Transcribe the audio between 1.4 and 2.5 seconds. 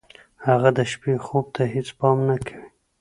ته هېڅ پام نه